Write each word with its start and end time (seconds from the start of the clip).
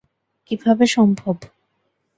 কিভাবে 0.51 0.85
সম্ভব? 0.87 1.35